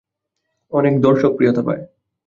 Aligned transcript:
অনেক 0.73 0.93
দর্শকপ্রিয়তা 1.01 1.61
পায়। 1.67 1.83